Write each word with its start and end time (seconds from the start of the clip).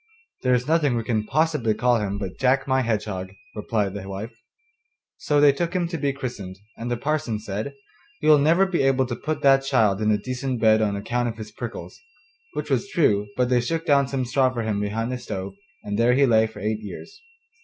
'There 0.41 0.55
is 0.55 0.67
nothing 0.67 0.95
we 0.97 1.03
can 1.03 1.23
possibly 1.27 1.75
call 1.75 1.97
him 1.99 2.17
but 2.17 2.39
Jack 2.39 2.67
my 2.67 2.81
Hedgehog,' 2.81 3.33
replied 3.55 3.93
the 3.93 4.09
wife. 4.09 4.33
So 5.17 5.39
they 5.39 5.51
took 5.51 5.75
him 5.75 5.87
to 5.89 5.97
be 5.99 6.11
christened, 6.11 6.57
and 6.75 6.89
the 6.89 6.97
parson 6.97 7.37
said: 7.37 7.75
'You'll 8.19 8.39
never 8.39 8.65
be 8.65 8.81
able 8.81 9.05
to 9.05 9.15
put 9.15 9.43
that 9.43 9.63
child 9.63 10.01
in 10.01 10.09
a 10.09 10.17
decent 10.17 10.59
bed 10.59 10.81
on 10.81 10.95
account 10.95 11.29
of 11.29 11.37
his 11.37 11.51
prickles.' 11.51 11.99
Which 12.53 12.71
was 12.71 12.89
true, 12.89 13.27
but 13.37 13.49
they 13.49 13.61
shook 13.61 13.85
down 13.85 14.07
some 14.07 14.25
straw 14.25 14.51
for 14.51 14.63
him 14.63 14.79
behind 14.79 15.11
the 15.11 15.19
stove, 15.19 15.53
and 15.83 15.99
there 15.99 16.13
he 16.15 16.25
lay 16.25 16.47
for 16.47 16.61
eight 16.61 16.79
years. 16.81 17.21